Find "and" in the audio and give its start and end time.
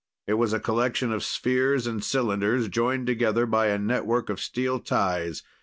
1.85-2.03